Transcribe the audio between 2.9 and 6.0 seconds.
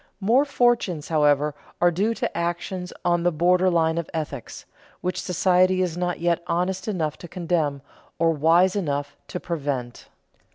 on the border line of ethics, which society is